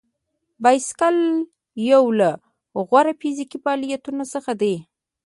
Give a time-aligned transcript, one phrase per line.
[0.63, 1.17] بایسکل
[1.91, 2.29] یو له
[2.87, 4.75] غوره فزیکي فعالیتونو څخه دی.